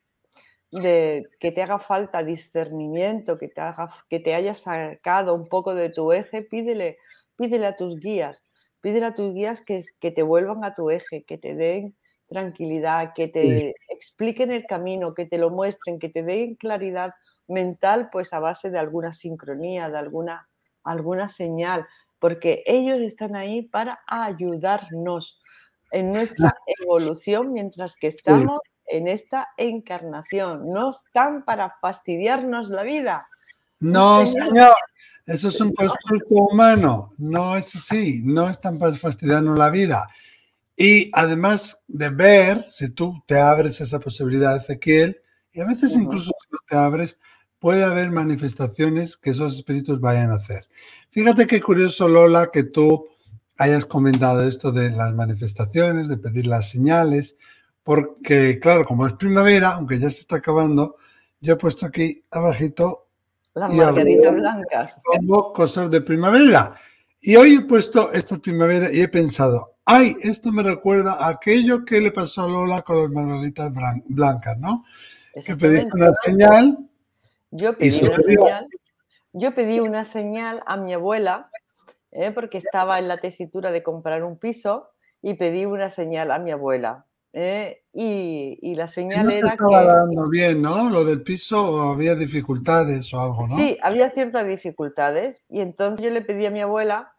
de 0.71 1.29
que 1.39 1.53
te 1.53 1.63
haga 1.63 1.79
falta 1.79 2.23
discernimiento, 2.23 3.39
que 3.39 3.49
te, 3.49 3.61
haga, 3.61 3.91
que 4.09 4.21
te 4.21 4.35
hayas 4.35 4.61
sacado 4.61 5.35
un 5.35 5.49
poco 5.49 5.75
de 5.75 5.91
tu 5.91 6.13
eje, 6.13 6.43
pídele, 6.43 6.99
pídele 7.37 7.67
a 7.67 7.77
tus 7.77 7.99
guías, 7.99 8.43
pídele 8.81 9.07
a 9.07 9.15
tus 9.15 9.35
guías 9.35 9.63
que, 9.63 9.83
que 9.99 10.11
te 10.11 10.23
vuelvan 10.23 10.65
a 10.65 10.75
tu 10.75 10.91
eje, 10.91 11.25
que 11.25 11.39
te 11.39 11.55
den 11.55 11.97
tranquilidad, 12.29 13.13
que 13.15 13.27
te 13.27 13.75
expliquen 13.89 14.53
el 14.53 14.65
camino, 14.65 15.15
que 15.15 15.27
te 15.27 15.37
lo 15.37 15.51
muestren, 15.51 15.99
que 15.99 16.09
te 16.09 16.23
den 16.23 16.55
claridad 16.55 17.15
mental, 17.49 18.09
pues 18.13 18.33
a 18.33 18.39
base 18.39 18.71
de 18.71 18.79
alguna 18.79 19.13
sincronía, 19.13 19.91
de 19.91 19.99
alguna, 19.99 20.49
alguna 20.85 21.29
señal, 21.29 21.87
porque 22.21 22.63
ellos 22.67 23.01
están 23.01 23.35
ahí 23.35 23.63
para 23.63 24.01
ayudarnos 24.07 25.43
en 25.91 26.13
nuestra 26.13 26.55
evolución 26.81 27.53
mientras 27.53 27.97
que 27.97 28.07
estamos 28.07 28.61
en 28.91 29.09
esta 29.09 29.49
encarnación. 29.57 30.73
No 30.73 30.91
están 30.91 31.45
para 31.45 31.75
fastidiarnos 31.81 32.71
la 32.71 32.83
vida. 32.83 33.27
No, 33.81 34.27
señor. 34.27 34.75
Eso 35.27 35.49
es 35.49 35.61
un 35.61 35.73
constructo 35.73 36.35
humano. 36.35 37.13
No 37.19 37.57
es 37.57 37.75
así. 37.77 38.23
No 38.25 38.49
están 38.49 38.79
para 38.79 38.95
fastidiarnos 38.97 39.59
la 39.59 39.71
vida. 39.71 40.09
Y 40.77 41.11
además 41.13 41.83
de 41.89 42.09
ver, 42.11 42.65
si 42.65 42.89
tú 42.91 43.23
te 43.27 43.39
abres 43.39 43.81
esa 43.81 44.01
posibilidad, 44.01 44.57
Ezequiel, 44.57 45.21
y 45.53 45.61
a 45.61 45.67
veces 45.67 45.95
incluso 45.95 46.31
si 46.41 46.53
no 46.53 46.59
te 46.67 46.77
abres, 46.77 47.19
puede 47.59 47.85
haber 47.85 48.11
manifestaciones 48.11 49.17
que 49.17 49.31
esos 49.31 49.57
espíritus 49.57 50.01
vayan 50.01 50.31
a 50.31 50.37
hacer. 50.37 50.69
Fíjate 51.11 51.47
qué 51.47 51.61
curioso, 51.61 52.09
Lola, 52.09 52.51
que 52.51 52.63
tú 52.65 53.09
hayas 53.59 53.85
comentado 53.85 54.43
esto 54.43 54.73
de 54.73 54.91
las 54.91 55.13
manifestaciones, 55.13 56.09
de 56.09 56.17
pedir 56.17 56.47
las 56.47 56.71
señales, 56.71 57.37
porque 57.83 58.59
claro, 58.61 58.85
como 58.85 59.07
es 59.07 59.15
primavera, 59.15 59.75
aunque 59.75 59.99
ya 59.99 60.11
se 60.11 60.21
está 60.21 60.37
acabando, 60.37 60.97
yo 61.41 61.55
he 61.55 61.57
puesto 61.57 61.87
aquí 61.87 62.23
abajito 62.31 63.09
las 63.55 63.73
margaritas 63.75 64.35
blancas. 64.35 65.01
Pongo 65.05 65.53
cosas 65.53 65.91
de 65.91 66.01
primavera. 66.01 66.75
Y 67.23 67.37
hoy 67.37 67.57
he 67.57 67.61
puesto 67.63 68.13
esta 68.13 68.39
primavera 68.39 68.91
y 68.93 69.01
he 69.01 69.09
pensado, 69.09 69.77
ay, 69.85 70.17
esto 70.23 70.53
me 70.53 70.63
recuerda 70.63 71.15
a 71.15 71.29
aquello 71.29 71.85
que 71.85 72.01
le 72.01 72.13
pasó 72.13 72.45
a 72.45 72.49
Lola 72.49 72.83
con 72.83 73.03
las 73.03 73.11
margaritas 73.11 73.73
blancas, 74.07 74.59
¿no? 74.59 74.85
Que 75.45 75.57
pediste 75.57 75.91
una 75.95 76.13
señal. 76.15 76.79
Yo 77.51 77.77
pedí 77.77 78.01
una 78.01 78.23
señal. 78.23 78.67
Yo 79.33 79.55
pedí 79.55 79.81
una 79.81 80.05
señal 80.05 80.63
a 80.67 80.77
mi 80.77 80.93
abuela, 80.93 81.51
¿eh? 82.11 82.33
porque 82.33 82.59
estaba 82.59 82.99
en 82.99 83.07
la 83.07 83.19
tesitura 83.19 83.71
de 83.71 83.83
comprar 83.83 84.25
un 84.25 84.39
piso, 84.39 84.91
y 85.23 85.35
pedí 85.35 85.67
una 85.67 85.91
señal 85.91 86.31
a 86.31 86.39
mi 86.39 86.51
abuela. 86.51 87.07
¿Eh? 87.33 87.83
Y, 87.93 88.75
la 88.75 88.87
señal 88.87 89.33
era 89.33 89.51
estaba 89.51 89.85
dando 89.85 90.29
bien, 90.29 90.63
¿no? 90.63 90.89
Lo 90.91 91.05
del 91.05 91.23
piso, 91.23 91.81
había 91.83 92.15
dificultades 92.15 93.13
o 93.13 93.21
algo, 93.21 93.47
¿no? 93.49 93.57
Sí, 93.57 93.77
había 93.83 94.11
ciertas 94.11 94.47
dificultades. 94.47 95.43
Y 95.49 95.61
entonces 95.61 96.05
yo 96.05 96.11
le 96.11 96.23
pedí 96.23 96.47
a 96.47 96.51
mi 96.51 96.61
abuela 96.61 97.13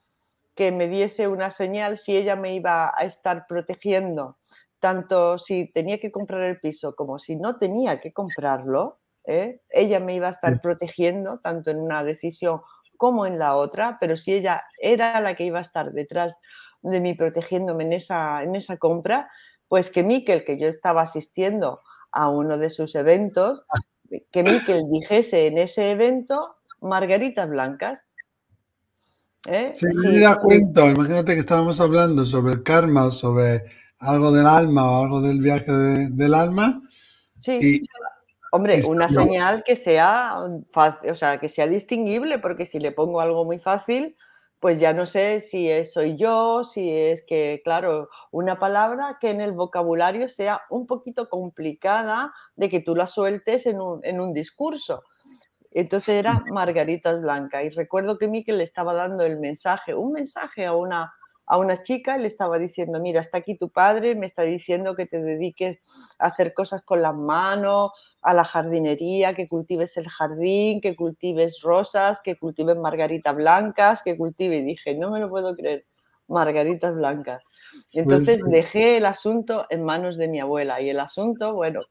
que 0.55 0.71
me 0.71 0.87
diese 0.87 1.27
una 1.27 1.51
señal 1.51 1.97
si 1.97 2.15
ella 2.15 2.35
me 2.35 2.53
iba 2.55 2.93
a 2.95 3.05
estar 3.05 3.45
protegiendo, 3.47 4.37
tanto 4.79 5.37
si 5.37 5.71
tenía 5.71 5.99
que 5.99 6.11
comprar 6.11 6.43
el 6.43 6.59
piso 6.59 6.95
como 6.95 7.19
si 7.19 7.35
no 7.35 7.57
tenía 7.57 7.99
que 7.99 8.11
comprarlo, 8.11 8.99
¿eh? 9.25 9.61
ella 9.69 9.99
me 9.99 10.15
iba 10.15 10.27
a 10.27 10.31
estar 10.31 10.61
protegiendo 10.61 11.39
tanto 11.39 11.71
en 11.71 11.79
una 11.79 12.03
decisión 12.03 12.61
como 12.97 13.25
en 13.25 13.39
la 13.39 13.55
otra, 13.55 13.97
pero 13.99 14.17
si 14.17 14.33
ella 14.33 14.61
era 14.79 15.19
la 15.21 15.35
que 15.35 15.45
iba 15.45 15.59
a 15.59 15.63
estar 15.63 15.91
detrás 15.91 16.37
de 16.81 16.99
mí 16.99 17.13
protegiéndome 17.13 17.83
en 17.83 17.93
esa, 17.93 18.43
en 18.43 18.55
esa 18.55 18.77
compra, 18.77 19.29
pues 19.71 19.89
que 19.89 20.03
Miquel, 20.03 20.43
que 20.43 20.59
yo 20.59 20.67
estaba 20.67 21.01
asistiendo 21.01 21.79
a 22.11 22.27
uno 22.27 22.57
de 22.57 22.69
sus 22.69 22.93
eventos, 22.93 23.61
que 24.29 24.43
Miquel 24.43 24.81
dijese 24.91 25.47
en 25.47 25.57
ese 25.57 25.91
evento 25.91 26.57
margaritas 26.81 27.49
blancas. 27.49 28.03
¿Eh? 29.47 29.71
Sí, 29.73 29.85
me 30.03 30.19
da 30.19 30.35
cuenta, 30.35 30.87
imagínate 30.87 31.35
que 31.35 31.39
estábamos 31.39 31.79
hablando 31.79 32.25
sobre 32.25 32.55
el 32.55 32.63
karma, 32.63 33.11
sobre 33.11 33.63
algo 33.99 34.33
del 34.33 34.45
alma 34.45 34.91
o 34.91 35.03
algo 35.05 35.21
del 35.21 35.39
viaje 35.39 35.71
del 35.71 36.33
alma. 36.33 36.81
Sí, 37.39 37.81
hombre, 38.51 38.83
una 38.89 39.07
señal 39.07 39.63
que 39.63 39.77
sea, 39.77 40.35
fácil, 40.73 41.11
o 41.11 41.15
sea, 41.15 41.39
que 41.39 41.47
sea 41.47 41.67
distinguible, 41.67 42.39
porque 42.39 42.65
si 42.65 42.77
le 42.77 42.91
pongo 42.91 43.21
algo 43.21 43.45
muy 43.45 43.59
fácil, 43.59 44.17
pues 44.61 44.79
ya 44.79 44.93
no 44.93 45.07
sé 45.07 45.39
si 45.39 45.69
soy 45.85 46.15
yo, 46.15 46.63
si 46.63 46.91
es 46.95 47.25
que, 47.25 47.61
claro, 47.63 48.09
una 48.29 48.59
palabra 48.59 49.17
que 49.19 49.31
en 49.31 49.41
el 49.41 49.53
vocabulario 49.53 50.29
sea 50.29 50.61
un 50.69 50.85
poquito 50.85 51.29
complicada 51.29 52.31
de 52.55 52.69
que 52.69 52.79
tú 52.79 52.95
la 52.95 53.07
sueltes 53.07 53.65
en 53.65 53.81
un, 53.81 54.01
en 54.05 54.21
un 54.21 54.33
discurso. 54.33 55.03
Entonces 55.71 56.09
era 56.09 56.39
Margaritas 56.53 57.19
Blanca 57.21 57.63
y 57.63 57.69
recuerdo 57.69 58.19
que 58.19 58.27
Miquel 58.27 58.59
le 58.59 58.63
estaba 58.63 58.93
dando 58.93 59.25
el 59.25 59.39
mensaje, 59.39 59.95
un 59.95 60.11
mensaje 60.11 60.67
a 60.67 60.75
una, 60.75 61.11
a 61.51 61.57
una 61.57 61.75
chica 61.83 62.17
y 62.17 62.21
le 62.21 62.29
estaba 62.29 62.57
diciendo, 62.59 63.01
mira, 63.01 63.19
está 63.19 63.39
aquí 63.39 63.55
tu 63.55 63.67
padre, 63.67 64.15
me 64.15 64.25
está 64.25 64.43
diciendo 64.43 64.95
que 64.95 65.05
te 65.05 65.21
dediques 65.21 65.79
a 66.17 66.27
hacer 66.27 66.53
cosas 66.53 66.81
con 66.81 67.01
las 67.01 67.13
manos, 67.13 67.91
a 68.21 68.33
la 68.33 68.45
jardinería, 68.45 69.35
que 69.35 69.49
cultives 69.49 69.97
el 69.97 70.07
jardín, 70.07 70.79
que 70.79 70.95
cultives 70.95 71.59
rosas, 71.61 72.21
que 72.21 72.37
cultives 72.37 72.77
margaritas 72.77 73.35
blancas, 73.35 74.01
que 74.01 74.15
cultive. 74.15 74.59
Y 74.59 74.61
dije, 74.61 74.95
no 74.95 75.11
me 75.11 75.19
lo 75.19 75.29
puedo 75.29 75.53
creer, 75.57 75.85
margaritas 76.29 76.95
blancas. 76.95 77.43
Entonces 77.91 78.41
dejé 78.45 78.95
el 78.95 79.05
asunto 79.05 79.65
en 79.69 79.83
manos 79.83 80.15
de 80.15 80.29
mi 80.29 80.39
abuela 80.39 80.79
y 80.79 80.89
el 80.89 81.01
asunto, 81.01 81.53
bueno, 81.53 81.81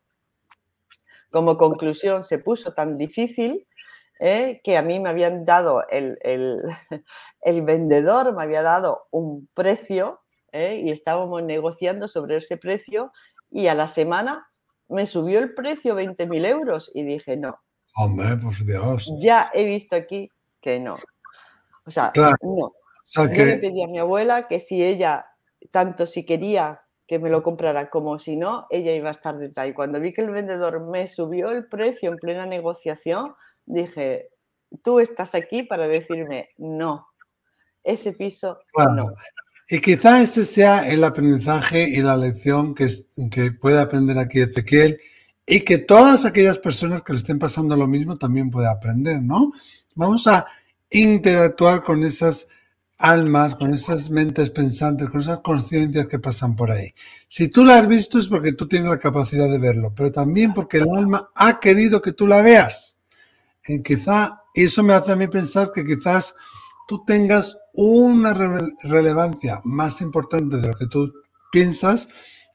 como 1.30 1.58
conclusión 1.58 2.22
se 2.22 2.38
puso 2.38 2.72
tan 2.72 2.96
difícil 2.96 3.66
¿eh? 4.20 4.60
que 4.62 4.76
a 4.76 4.82
mí 4.82 5.00
me 5.00 5.08
habían 5.08 5.44
dado, 5.44 5.82
el, 5.88 6.18
el, 7.40 7.62
vendedor 7.62 8.36
me 8.36 8.42
había 8.42 8.62
dado 8.62 9.08
un 9.10 9.48
precio 9.54 10.20
¿eh? 10.52 10.80
y 10.84 10.90
estábamos 10.90 11.42
negociando 11.42 12.06
sobre 12.06 12.36
ese 12.36 12.56
precio 12.56 13.12
y 13.50 13.66
a 13.66 13.74
la 13.74 13.88
semana 13.88 14.48
me 14.88 15.06
subió 15.06 15.38
el 15.38 15.54
precio 15.54 15.98
20.000 15.98 16.46
euros 16.46 16.90
y 16.94 17.02
dije 17.02 17.36
no. 17.36 17.58
Hombre, 17.96 18.36
por 18.36 18.54
Dios. 18.64 19.10
Ya 19.18 19.50
he 19.52 19.64
visto 19.64 19.96
aquí 19.96 20.30
que 20.60 20.78
no. 20.78 20.96
O 21.86 21.90
sea, 21.90 22.12
no. 22.42 22.70
Yo 23.12 23.44
le 23.44 23.58
pedí 23.58 23.82
a 23.82 23.88
mi 23.88 23.98
abuela 23.98 24.46
que 24.46 24.60
si 24.60 24.84
ella, 24.84 25.26
tanto 25.72 26.06
si 26.06 26.24
quería 26.24 26.82
que 27.08 27.18
me 27.18 27.30
lo 27.30 27.42
comprara 27.42 27.90
como 27.90 28.20
si 28.20 28.36
no, 28.36 28.66
ella 28.70 28.92
iba 28.92 29.08
a 29.08 29.12
estar 29.12 29.36
detrás. 29.36 29.68
Y 29.68 29.72
cuando 29.72 29.98
vi 29.98 30.12
que 30.12 30.20
el 30.20 30.30
vendedor 30.30 30.88
me 30.88 31.08
subió 31.08 31.50
el 31.50 31.66
precio 31.66 32.10
en 32.10 32.16
plena 32.16 32.46
negociación, 32.46 33.34
dije, 33.66 34.30
tú 34.82 35.00
estás 35.00 35.34
aquí 35.34 35.62
para 35.62 35.88
decirme 35.88 36.50
no, 36.58 37.06
ese 37.82 38.12
piso 38.12 38.58
no. 38.94 39.14
Y 39.68 39.80
quizá 39.80 40.20
ese 40.20 40.44
sea 40.44 40.88
el 40.88 41.04
aprendizaje 41.04 41.88
y 41.88 42.02
la 42.02 42.16
lección 42.16 42.74
que, 42.74 42.88
que 43.30 43.52
puede 43.52 43.80
aprender 43.80 44.18
aquí 44.18 44.40
Ezequiel 44.40 45.00
y 45.46 45.60
que 45.60 45.78
todas 45.78 46.24
aquellas 46.24 46.58
personas 46.58 47.02
que 47.02 47.12
le 47.12 47.18
estén 47.18 47.38
pasando 47.38 47.76
lo 47.76 47.86
mismo 47.86 48.16
también 48.16 48.50
puede 48.50 48.68
aprender, 48.68 49.22
¿no? 49.22 49.52
Vamos 49.94 50.26
a 50.26 50.46
interactuar 50.90 51.82
con 51.82 52.02
esas 52.02 52.48
almas, 52.98 53.54
con 53.54 53.72
esas 53.72 54.10
mentes 54.10 54.50
pensantes, 54.50 55.08
con 55.08 55.20
esas 55.20 55.38
conciencias 55.38 56.06
que 56.06 56.18
pasan 56.18 56.54
por 56.54 56.70
ahí. 56.70 56.92
Si 57.28 57.48
tú 57.48 57.64
la 57.64 57.78
has 57.78 57.88
visto 57.88 58.18
es 58.18 58.28
porque 58.28 58.52
tú 58.52 58.68
tienes 58.68 58.90
la 58.90 58.98
capacidad 58.98 59.48
de 59.48 59.58
verlo, 59.58 59.92
pero 59.94 60.12
también 60.12 60.52
porque 60.52 60.78
el 60.78 60.88
alma 60.96 61.30
ha 61.34 61.58
querido 61.58 62.02
que 62.02 62.12
tú 62.12 62.26
la 62.26 62.42
veas. 62.42 62.98
Y 63.66 63.82
quizá, 63.82 64.42
eso 64.54 64.82
me 64.82 64.94
hace 64.94 65.12
a 65.12 65.16
mí 65.16 65.28
pensar 65.28 65.72
que 65.72 65.84
quizás 65.84 66.34
tú 66.88 67.04
tengas 67.04 67.56
una 67.72 68.34
relevancia 68.82 69.60
más 69.64 70.00
importante 70.00 70.56
de 70.56 70.68
lo 70.68 70.74
que 70.74 70.86
tú 70.86 71.12
piensas 71.52 72.08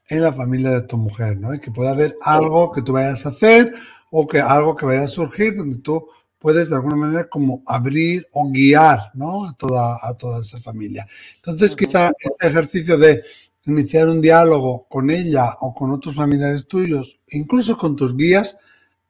en 0.08 0.22
la 0.22 0.32
familia 0.32 0.70
de 0.70 0.82
tu 0.82 0.96
mujer, 0.96 1.40
¿no? 1.40 1.54
Y 1.54 1.60
que 1.60 1.70
pueda 1.70 1.90
haber 1.90 2.16
algo 2.22 2.70
que 2.72 2.82
tú 2.82 2.92
vayas 2.92 3.26
a 3.26 3.30
hacer 3.30 3.74
o 4.10 4.26
que 4.26 4.40
algo 4.40 4.76
que 4.76 4.86
vaya 4.86 5.02
a 5.02 5.08
surgir 5.08 5.56
donde 5.56 5.78
tú 5.78 6.06
puedes 6.38 6.68
de 6.68 6.76
alguna 6.76 6.96
manera 6.96 7.28
como 7.28 7.62
abrir 7.66 8.26
o 8.32 8.48
guiar 8.50 9.10
¿no? 9.14 9.46
a, 9.46 9.52
toda, 9.54 9.98
a 10.00 10.14
toda 10.14 10.40
esa 10.40 10.60
familia. 10.60 11.06
Entonces, 11.36 11.74
quizá 11.74 12.12
este 12.18 12.46
ejercicio 12.46 12.96
de 12.98 13.24
iniciar 13.64 14.08
un 14.08 14.20
diálogo 14.20 14.86
con 14.88 15.10
ella 15.10 15.56
o 15.60 15.74
con 15.74 15.90
otros 15.90 16.14
familiares 16.14 16.68
tuyos, 16.68 17.18
incluso 17.30 17.76
con 17.76 17.96
tus 17.96 18.16
guías, 18.16 18.56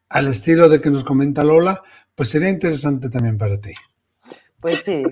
al 0.09 0.29
estilo 0.29 0.69
de 0.69 0.81
que 0.81 0.91
nos 0.91 1.05
comenta 1.05 1.45
Lola, 1.45 1.83
pues 2.15 2.31
sería 2.31 2.49
interesante 2.49 3.11
también 3.11 3.39
para 3.39 3.61
ti. 3.61 3.73
Pues 4.61 4.83
sí, 4.85 5.03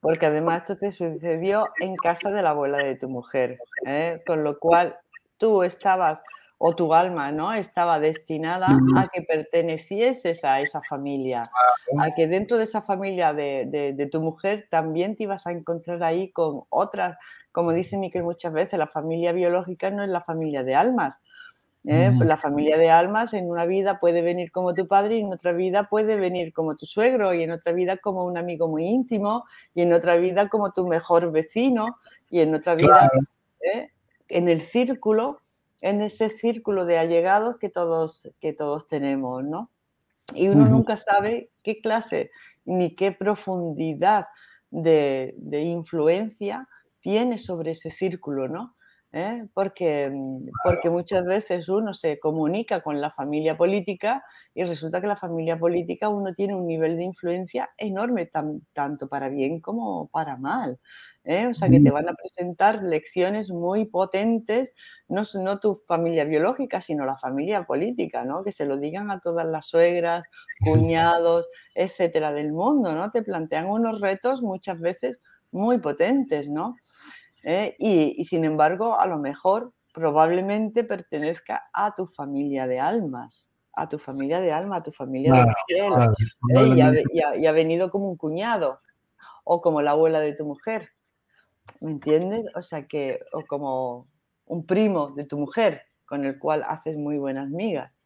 porque 0.00 0.26
además 0.26 0.62
esto 0.62 0.76
te 0.76 0.92
sucedió 0.92 1.68
en 1.80 1.96
casa 1.96 2.30
de 2.30 2.42
la 2.42 2.50
abuela 2.50 2.78
de 2.78 2.96
tu 2.96 3.08
mujer, 3.08 3.58
¿eh? 3.86 4.22
con 4.26 4.44
lo 4.44 4.58
cual 4.58 4.96
tú 5.38 5.62
estabas 5.62 6.20
o 6.64 6.76
tu 6.76 6.94
alma 6.94 7.32
no 7.32 7.52
estaba 7.52 7.98
destinada 7.98 8.68
a 8.96 9.08
que 9.08 9.22
pertenecieses 9.22 10.44
a 10.44 10.60
esa 10.60 10.80
familia, 10.80 11.50
a 11.98 12.14
que 12.14 12.28
dentro 12.28 12.56
de 12.56 12.62
esa 12.62 12.80
familia 12.80 13.32
de, 13.32 14.08
tu 14.12 14.20
mujer 14.20 14.68
también 14.70 15.16
te 15.16 15.24
ibas 15.24 15.44
a 15.48 15.50
encontrar 15.50 16.04
ahí 16.04 16.30
con 16.30 16.62
otras, 16.68 17.18
como 17.50 17.72
dice 17.72 17.96
Miquel 17.96 18.22
muchas 18.22 18.52
veces, 18.52 18.78
la 18.78 18.86
familia 18.86 19.32
biológica 19.32 19.90
no 19.90 20.04
es 20.04 20.08
la 20.08 20.20
familia 20.20 20.62
de 20.62 20.76
almas. 20.76 21.18
¿Eh? 21.84 22.12
La 22.20 22.36
familia 22.36 22.78
de 22.78 22.90
almas 22.90 23.34
en 23.34 23.50
una 23.50 23.66
vida 23.66 23.98
puede 23.98 24.22
venir 24.22 24.52
como 24.52 24.74
tu 24.74 24.86
padre 24.86 25.16
y 25.16 25.20
en 25.20 25.32
otra 25.32 25.52
vida 25.52 25.88
puede 25.88 26.16
venir 26.16 26.52
como 26.52 26.76
tu 26.76 26.86
suegro 26.86 27.34
y 27.34 27.42
en 27.42 27.50
otra 27.50 27.72
vida 27.72 27.96
como 27.96 28.24
un 28.24 28.38
amigo 28.38 28.68
muy 28.68 28.84
íntimo 28.84 29.44
y 29.74 29.82
en 29.82 29.92
otra 29.92 30.16
vida 30.16 30.48
como 30.48 30.72
tu 30.72 30.86
mejor 30.86 31.32
vecino 31.32 31.98
y 32.30 32.40
en 32.40 32.54
otra 32.54 32.74
vida 32.74 33.10
¿eh? 33.74 33.90
en 34.28 34.48
el 34.48 34.60
círculo, 34.60 35.40
en 35.80 36.00
ese 36.00 36.30
círculo 36.30 36.84
de 36.86 36.98
allegados 36.98 37.58
que 37.58 37.68
todos, 37.68 38.28
que 38.40 38.52
todos 38.52 38.88
tenemos, 38.88 39.44
¿no? 39.44 39.70
Y 40.34 40.48
uno 40.48 40.66
nunca 40.66 40.96
sabe 40.96 41.50
qué 41.62 41.80
clase 41.80 42.30
ni 42.64 42.94
qué 42.94 43.12
profundidad 43.12 44.26
de, 44.70 45.34
de 45.36 45.60
influencia 45.62 46.68
tiene 47.00 47.36
sobre 47.36 47.72
ese 47.72 47.90
círculo, 47.90 48.48
¿no? 48.48 48.74
¿Eh? 49.12 49.46
porque, 49.54 50.10
mm, 50.10 50.48
porque 50.64 50.90
muchas 50.90 51.24
veces 51.24 51.68
uno 51.68 51.94
se 51.94 52.18
comunica 52.18 52.82
con 52.82 53.00
la 53.00 53.10
familia 53.10 53.56
política 53.56 54.24
y 54.54 54.64
resulta 54.64 55.00
que 55.00 55.06
la 55.06 55.16
familia 55.16 55.58
política 55.58 56.08
uno 56.08 56.34
tiene 56.34 56.54
un 56.54 56.66
nivel 56.66 56.96
de 56.96 57.04
influencia 57.04 57.70
enorme, 57.76 58.30
tanto 58.72 59.08
para 59.08 59.28
bien 59.28 59.60
como 59.60 60.08
para 60.08 60.36
mal. 60.36 60.80
¿eh? 61.24 61.46
O 61.46 61.54
sea, 61.54 61.68
que 61.68 61.80
te 61.80 61.90
van 61.90 62.08
a 62.08 62.14
presentar 62.14 62.82
lecciones 62.82 63.50
muy 63.50 63.84
potentes, 63.84 64.72
no, 65.08 65.22
no 65.34 65.60
tu 65.60 65.76
familia 65.86 66.24
biológica, 66.24 66.80
sino 66.80 67.04
la 67.04 67.16
familia 67.16 67.64
política, 67.64 68.24
¿no? 68.24 68.42
que 68.42 68.52
se 68.52 68.66
lo 68.66 68.78
digan 68.78 69.10
a 69.10 69.20
todas 69.20 69.46
las 69.46 69.66
suegras, 69.66 70.24
cuñados, 70.64 71.48
etcétera, 71.74 72.32
del 72.32 72.52
mundo, 72.52 72.94
¿no? 72.94 73.10
Te 73.10 73.22
plantean 73.22 73.66
unos 73.66 74.00
retos 74.00 74.42
muchas 74.42 74.78
veces 74.78 75.20
muy 75.50 75.78
potentes, 75.78 76.48
¿no? 76.48 76.76
¿Eh? 77.44 77.76
y, 77.78 78.24
sin 78.24 78.44
embargo, 78.44 78.98
a 78.98 79.06
lo 79.06 79.18
mejor 79.18 79.72
probablemente 79.92 80.84
pertenezca 80.84 81.68
a 81.72 81.94
tu 81.94 82.06
familia 82.06 82.66
de 82.66 82.80
almas, 82.80 83.50
a 83.74 83.88
tu 83.88 83.98
familia 83.98 84.40
de 84.40 84.52
alma, 84.52 84.76
a 84.76 84.82
tu 84.82 84.92
familia 84.92 85.32
de 85.32 85.52
cielo, 85.66 85.98
¿eh? 86.54 87.34
y, 87.36 87.46
ha, 87.46 87.52
venido 87.52 87.90
como 87.90 88.08
un 88.08 88.16
cuñado 88.16 88.80
o 89.44 89.60
como 89.60 89.82
la 89.82 89.92
abuela 89.92 90.20
de 90.20 90.34
tu 90.34 90.44
mujer, 90.44 90.90
¿me 91.80 91.90
entiendes? 91.92 92.46
O 92.54 92.62
sea 92.62 92.86
que, 92.86 93.20
o 93.32 93.44
como 93.46 94.06
un 94.46 94.66
primo 94.66 95.10
de 95.10 95.24
tu 95.24 95.38
mujer 95.38 95.82
con 96.04 96.24
el 96.24 96.38
cual 96.38 96.64
haces 96.68 96.96
muy 96.96 97.18
buenas 97.18 97.48
migas. 97.48 97.96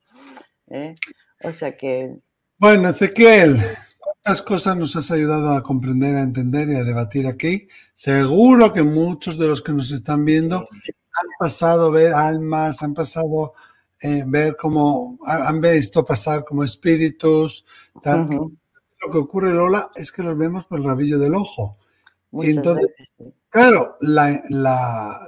¿eh? 0.68 0.94
O 1.42 1.52
sea 1.52 1.76
que... 1.76 2.18
Bueno, 2.58 2.88
Ezequiel, 2.88 3.56
estas 4.26 4.42
cosas 4.42 4.76
nos 4.76 4.96
has 4.96 5.12
ayudado 5.12 5.52
a 5.52 5.62
comprender, 5.62 6.16
a 6.16 6.22
entender 6.22 6.68
y 6.68 6.74
a 6.74 6.82
debatir 6.82 7.28
aquí. 7.28 7.68
Seguro 7.94 8.72
que 8.72 8.82
muchos 8.82 9.38
de 9.38 9.46
los 9.46 9.62
que 9.62 9.72
nos 9.72 9.92
están 9.92 10.24
viendo 10.24 10.56
han 10.56 11.28
pasado 11.38 11.86
a 11.86 11.90
ver 11.92 12.12
almas, 12.12 12.82
han 12.82 12.92
pasado 12.92 13.54
a 14.02 14.04
eh, 14.04 14.24
ver 14.26 14.56
cómo, 14.60 15.16
han 15.24 15.60
visto 15.60 16.04
pasar 16.04 16.44
como 16.44 16.64
espíritus. 16.64 17.64
Lo 18.04 19.12
que 19.12 19.18
ocurre, 19.18 19.54
Lola, 19.54 19.92
es 19.94 20.10
que 20.10 20.24
los 20.24 20.36
vemos 20.36 20.66
por 20.66 20.80
el 20.80 20.86
rabillo 20.86 21.20
del 21.20 21.36
ojo. 21.36 21.78
y 22.32 22.50
entonces, 22.50 22.88
claro, 23.48 23.96
la, 24.00 24.42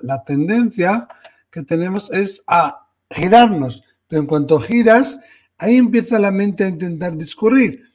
la 0.03 0.25
tendencia 0.27 1.07
que 1.53 1.63
tenemos 1.63 2.11
es 2.11 2.43
a 2.49 2.89
girarnos, 3.09 3.85
pero 4.09 4.23
en 4.23 4.27
cuanto 4.27 4.59
giras, 4.59 5.21
ahí 5.57 5.77
empieza 5.77 6.19
la 6.19 6.33
mente 6.33 6.65
a 6.65 6.69
intentar 6.69 7.17
discurrir 7.17 7.88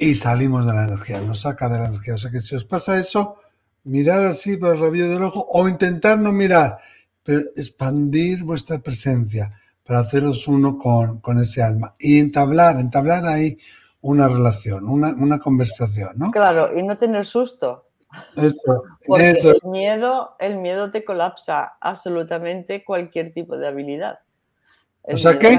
y 0.00 0.14
salimos 0.14 0.64
de 0.64 0.72
la 0.72 0.84
energía, 0.84 1.20
nos 1.20 1.40
saca 1.40 1.68
de 1.68 1.78
la 1.80 1.86
energía. 1.86 2.14
O 2.14 2.18
sea 2.18 2.30
que 2.30 2.40
si 2.40 2.54
os 2.54 2.64
pasa 2.64 2.98
eso, 2.98 3.38
mirar 3.82 4.24
así 4.24 4.56
por 4.56 4.74
el 4.76 4.80
rabillo 4.80 5.08
del 5.08 5.24
ojo 5.24 5.46
o 5.50 5.68
intentar 5.68 6.20
no 6.20 6.32
mirar, 6.32 6.78
pero 7.24 7.40
expandir 7.56 8.44
vuestra 8.44 8.78
presencia 8.78 9.52
para 9.84 10.00
haceros 10.00 10.46
uno 10.46 10.78
con, 10.78 11.18
con 11.20 11.40
ese 11.40 11.62
alma 11.62 11.96
y 11.98 12.20
entablar, 12.20 12.78
entablar 12.78 13.26
ahí 13.26 13.58
una 14.02 14.28
relación, 14.28 14.88
una, 14.88 15.08
una 15.08 15.40
conversación, 15.40 16.12
¿no? 16.16 16.30
Claro, 16.30 16.78
y 16.78 16.82
no 16.84 16.96
tener 16.96 17.26
susto. 17.26 17.86
Eso, 18.36 18.84
Porque 19.06 19.30
El, 19.30 19.70
miedo, 19.70 20.36
el 20.38 20.58
miedo 20.58 20.90
te 20.90 21.04
colapsa 21.04 21.72
absolutamente 21.80 22.84
cualquier 22.84 23.34
tipo 23.34 23.58
de 23.58 23.66
habilidad. 23.66 24.20
o 25.02 25.16
sea 25.16 25.38
que, 25.38 25.58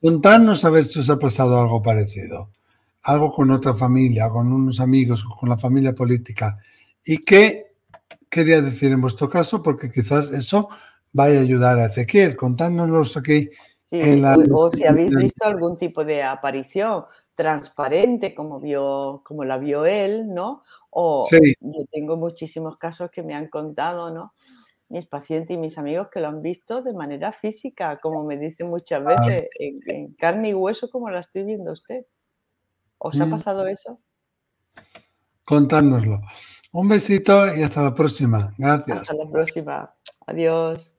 contarnos 0.00 0.64
a 0.64 0.70
ver 0.70 0.84
si 0.84 1.00
os 1.00 1.10
ha 1.10 1.18
pasado 1.18 1.60
algo 1.60 1.82
parecido 1.82 2.50
algo 3.04 3.32
con 3.32 3.50
otra 3.50 3.74
familia, 3.74 4.28
con 4.30 4.52
unos 4.52 4.80
amigos, 4.80 5.24
con 5.24 5.48
la 5.48 5.58
familia 5.58 5.92
política. 5.94 6.58
¿Y 7.04 7.18
qué 7.18 7.74
quería 8.28 8.60
decir 8.60 8.92
en 8.92 9.00
vuestro 9.00 9.28
caso? 9.28 9.62
Porque 9.62 9.90
quizás 9.90 10.32
eso 10.32 10.68
vaya 11.12 11.38
a 11.38 11.42
ayudar 11.42 11.78
a 11.78 11.86
Ezequiel. 11.86 12.36
Contándonos 12.36 13.16
aquí. 13.16 13.50
en 13.90 14.22
la... 14.22 14.36
O 14.52 14.70
si 14.70 14.84
habéis 14.86 15.14
visto 15.14 15.44
algún 15.44 15.76
tipo 15.76 16.04
de 16.04 16.22
aparición 16.22 17.04
transparente 17.34 18.34
como, 18.34 18.60
vio, 18.60 19.22
como 19.24 19.44
la 19.44 19.58
vio 19.58 19.84
él, 19.84 20.32
¿no? 20.32 20.62
O 20.90 21.26
yo 21.30 21.84
tengo 21.90 22.16
muchísimos 22.16 22.76
casos 22.76 23.10
que 23.10 23.22
me 23.22 23.34
han 23.34 23.48
contado, 23.48 24.10
¿no? 24.10 24.32
Mis 24.90 25.06
pacientes 25.06 25.56
y 25.56 25.58
mis 25.58 25.78
amigos 25.78 26.08
que 26.12 26.20
lo 26.20 26.28
han 26.28 26.42
visto 26.42 26.82
de 26.82 26.92
manera 26.92 27.32
física, 27.32 27.98
como 27.98 28.24
me 28.24 28.36
dicen 28.36 28.68
muchas 28.68 29.02
veces, 29.02 29.48
en 29.58 30.12
carne 30.12 30.50
y 30.50 30.54
hueso 30.54 30.90
como 30.90 31.08
la 31.08 31.20
estoy 31.20 31.44
viendo 31.44 31.72
usted. 31.72 32.04
¿Os 33.04 33.20
ha 33.20 33.26
mm. 33.26 33.30
pasado 33.30 33.66
eso? 33.66 34.00
Contárnoslo. 35.44 36.20
Un 36.70 36.88
besito 36.88 37.52
y 37.54 37.62
hasta 37.62 37.82
la 37.82 37.94
próxima. 37.94 38.54
Gracias. 38.56 39.00
Hasta 39.00 39.14
la 39.14 39.28
próxima. 39.28 39.94
Adiós. 40.26 40.94